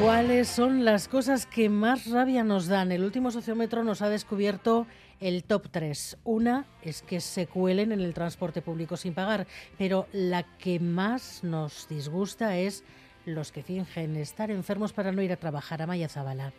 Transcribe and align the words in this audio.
¿Cuáles 0.00 0.46
son 0.46 0.84
las 0.84 1.08
cosas 1.08 1.44
que 1.44 1.68
más 1.68 2.08
rabia 2.08 2.44
nos 2.44 2.68
dan? 2.68 2.92
El 2.92 3.02
último 3.02 3.32
sociómetro 3.32 3.82
nos 3.82 4.00
ha 4.00 4.08
descubierto 4.08 4.86
el 5.18 5.42
top 5.42 5.68
3. 5.72 6.18
Una 6.22 6.66
es 6.82 7.02
que 7.02 7.20
se 7.20 7.48
cuelen 7.48 7.90
en 7.90 8.00
el 8.00 8.14
transporte 8.14 8.62
público 8.62 8.96
sin 8.96 9.12
pagar, 9.12 9.48
pero 9.76 10.06
la 10.12 10.44
que 10.58 10.78
más 10.78 11.42
nos 11.42 11.88
disgusta 11.88 12.56
es 12.56 12.84
los 13.24 13.50
que 13.50 13.64
fingen 13.64 14.16
estar 14.16 14.52
enfermos 14.52 14.92
para 14.92 15.10
no 15.10 15.20
ir 15.20 15.32
a 15.32 15.36
trabajar. 15.36 15.82
Amaya 15.82 16.08
Zabala. 16.08 16.52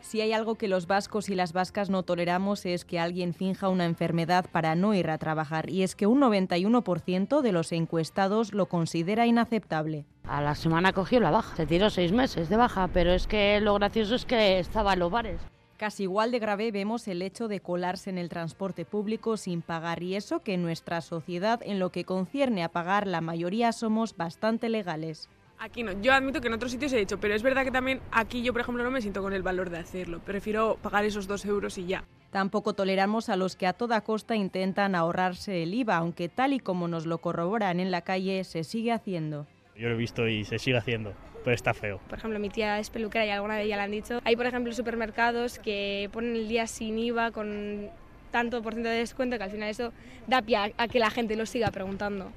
Si 0.00 0.20
hay 0.20 0.32
algo 0.32 0.54
que 0.54 0.68
los 0.68 0.86
vascos 0.86 1.28
y 1.28 1.34
las 1.34 1.52
vascas 1.52 1.90
no 1.90 2.04
toleramos 2.04 2.64
es 2.64 2.84
que 2.84 3.00
alguien 3.00 3.34
finja 3.34 3.68
una 3.68 3.86
enfermedad 3.86 4.46
para 4.50 4.76
no 4.76 4.94
ir 4.94 5.10
a 5.10 5.18
trabajar, 5.18 5.68
y 5.68 5.82
es 5.82 5.96
que 5.96 6.06
un 6.06 6.20
91% 6.20 7.42
de 7.42 7.52
los 7.52 7.72
encuestados 7.72 8.54
lo 8.54 8.66
considera 8.66 9.26
inaceptable. 9.26 10.06
A 10.28 10.42
la 10.42 10.54
semana 10.54 10.92
cogió 10.92 11.20
la 11.20 11.30
baja, 11.30 11.56
se 11.56 11.64
tiró 11.64 11.88
seis 11.88 12.12
meses 12.12 12.50
de 12.50 12.58
baja, 12.58 12.88
pero 12.92 13.12
es 13.12 13.26
que 13.26 13.58
lo 13.62 13.72
gracioso 13.74 14.14
es 14.14 14.26
que 14.26 14.58
estaba 14.58 14.92
en 14.92 14.98
los 14.98 15.10
bares. 15.10 15.40
Casi 15.78 16.02
igual 16.02 16.32
de 16.32 16.38
grave 16.38 16.70
vemos 16.70 17.08
el 17.08 17.22
hecho 17.22 17.48
de 17.48 17.60
colarse 17.60 18.10
en 18.10 18.18
el 18.18 18.28
transporte 18.28 18.84
público 18.84 19.38
sin 19.38 19.62
pagar 19.62 20.02
y 20.02 20.16
eso 20.16 20.40
que 20.40 20.52
en 20.52 20.62
nuestra 20.62 21.00
sociedad 21.00 21.60
en 21.64 21.78
lo 21.78 21.90
que 21.90 22.04
concierne 22.04 22.62
a 22.62 22.68
pagar 22.68 23.06
la 23.06 23.22
mayoría 23.22 23.72
somos 23.72 24.18
bastante 24.18 24.68
legales. 24.68 25.30
Aquí 25.58 25.82
no. 25.82 25.92
Yo 26.02 26.12
admito 26.12 26.42
que 26.42 26.48
en 26.48 26.54
otros 26.54 26.72
sitios 26.72 26.92
he 26.92 26.98
dicho, 26.98 27.18
pero 27.18 27.34
es 27.34 27.42
verdad 27.42 27.64
que 27.64 27.70
también 27.70 28.00
aquí 28.12 28.42
yo, 28.42 28.52
por 28.52 28.60
ejemplo, 28.60 28.84
no 28.84 28.90
me 28.90 29.00
siento 29.00 29.22
con 29.22 29.32
el 29.32 29.42
valor 29.42 29.70
de 29.70 29.78
hacerlo. 29.78 30.20
Prefiero 30.20 30.76
pagar 30.82 31.06
esos 31.06 31.26
dos 31.26 31.46
euros 31.46 31.78
y 31.78 31.86
ya. 31.86 32.04
Tampoco 32.30 32.74
toleramos 32.74 33.30
a 33.30 33.36
los 33.36 33.56
que 33.56 33.66
a 33.66 33.72
toda 33.72 34.02
costa 34.02 34.36
intentan 34.36 34.94
ahorrarse 34.94 35.62
el 35.62 35.72
IVA, 35.72 35.96
aunque 35.96 36.28
tal 36.28 36.52
y 36.52 36.60
como 36.60 36.86
nos 36.86 37.06
lo 37.06 37.18
corroboran 37.18 37.80
en 37.80 37.90
la 37.90 38.02
calle, 38.02 38.44
se 38.44 38.62
sigue 38.62 38.92
haciendo. 38.92 39.46
Yo 39.78 39.88
lo 39.88 39.94
he 39.94 39.98
visto 39.98 40.26
y 40.26 40.44
se 40.44 40.58
sigue 40.58 40.76
haciendo, 40.76 41.14
pero 41.44 41.54
está 41.54 41.72
feo. 41.72 42.00
Por 42.08 42.18
ejemplo, 42.18 42.40
mi 42.40 42.50
tía 42.50 42.80
es 42.80 42.90
peluquera 42.90 43.24
y 43.24 43.30
alguna 43.30 43.54
de 43.54 43.62
ellas 43.62 43.76
la 43.76 43.84
han 43.84 43.92
dicho. 43.92 44.20
Hay, 44.24 44.34
por 44.34 44.46
ejemplo, 44.46 44.72
supermercados 44.72 45.60
que 45.60 46.10
ponen 46.12 46.34
el 46.34 46.48
día 46.48 46.66
sin 46.66 46.98
IVA 46.98 47.30
con 47.30 47.88
tanto 48.32 48.60
por 48.60 48.72
ciento 48.72 48.90
de 48.90 48.96
descuento 48.98 49.38
que 49.38 49.44
al 49.44 49.50
final 49.50 49.70
eso 49.70 49.92
da 50.26 50.42
pie 50.42 50.74
a 50.76 50.88
que 50.88 50.98
la 50.98 51.10
gente 51.10 51.36
lo 51.36 51.46
siga 51.46 51.70
preguntando. 51.70 52.32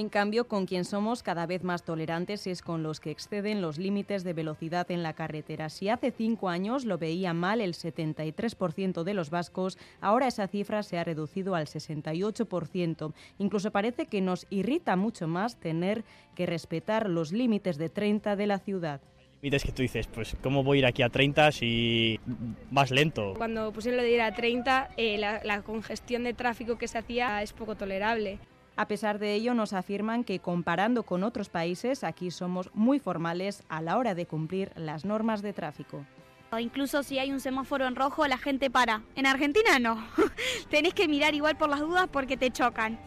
En 0.00 0.08
cambio, 0.08 0.48
con 0.48 0.64
quien 0.64 0.86
somos 0.86 1.22
cada 1.22 1.44
vez 1.44 1.62
más 1.62 1.84
tolerantes 1.84 2.46
es 2.46 2.62
con 2.62 2.82
los 2.82 3.00
que 3.00 3.10
exceden 3.10 3.60
los 3.60 3.76
límites 3.76 4.24
de 4.24 4.32
velocidad 4.32 4.90
en 4.90 5.02
la 5.02 5.12
carretera. 5.12 5.68
Si 5.68 5.90
hace 5.90 6.10
cinco 6.10 6.48
años 6.48 6.86
lo 6.86 6.96
veía 6.96 7.34
mal 7.34 7.60
el 7.60 7.74
73% 7.74 9.02
de 9.02 9.12
los 9.12 9.28
vascos, 9.28 9.76
ahora 10.00 10.26
esa 10.26 10.48
cifra 10.48 10.82
se 10.82 10.96
ha 10.96 11.04
reducido 11.04 11.54
al 11.54 11.66
68%. 11.66 13.12
Incluso 13.36 13.72
parece 13.72 14.06
que 14.06 14.22
nos 14.22 14.46
irrita 14.48 14.96
mucho 14.96 15.28
más 15.28 15.60
tener 15.60 16.02
que 16.34 16.46
respetar 16.46 17.10
los 17.10 17.30
límites 17.30 17.76
de 17.76 17.90
30 17.90 18.36
de 18.36 18.46
la 18.46 18.58
ciudad 18.58 19.02
límites 19.42 19.64
que 19.64 19.72
tú 19.72 19.80
dices, 19.80 20.06
pues 20.06 20.36
¿cómo 20.42 20.62
voy 20.62 20.76
a 20.76 20.80
ir 20.80 20.86
aquí 20.86 21.02
a 21.02 21.08
30 21.08 21.52
si 21.52 22.20
más 22.70 22.90
lento? 22.90 23.32
Cuando 23.36 23.72
pusieron 23.72 23.96
lo 23.98 24.02
de 24.02 24.12
ir 24.12 24.20
a 24.20 24.34
30, 24.34 24.90
eh, 24.98 25.16
la, 25.16 25.40
la 25.44 25.62
congestión 25.62 26.24
de 26.24 26.34
tráfico 26.34 26.76
que 26.76 26.88
se 26.88 26.98
hacía 26.98 27.42
es 27.42 27.54
poco 27.54 27.74
tolerable. 27.74 28.38
A 28.80 28.88
pesar 28.88 29.18
de 29.18 29.34
ello, 29.34 29.52
nos 29.52 29.74
afirman 29.74 30.24
que 30.24 30.38
comparando 30.38 31.02
con 31.02 31.22
otros 31.22 31.50
países, 31.50 32.02
aquí 32.02 32.30
somos 32.30 32.70
muy 32.72 32.98
formales 32.98 33.62
a 33.68 33.82
la 33.82 33.98
hora 33.98 34.14
de 34.14 34.24
cumplir 34.24 34.72
las 34.74 35.04
normas 35.04 35.42
de 35.42 35.52
tráfico. 35.52 36.06
Incluso 36.58 37.02
si 37.02 37.18
hay 37.18 37.30
un 37.30 37.40
semáforo 37.40 37.86
en 37.86 37.94
rojo, 37.94 38.26
la 38.26 38.38
gente 38.38 38.70
para. 38.70 39.02
En 39.16 39.26
Argentina 39.26 39.78
no. 39.78 40.02
Tenés 40.70 40.94
que 40.94 41.08
mirar 41.08 41.34
igual 41.34 41.58
por 41.58 41.68
las 41.68 41.80
dudas 41.80 42.08
porque 42.10 42.38
te 42.38 42.50
chocan. 42.50 42.98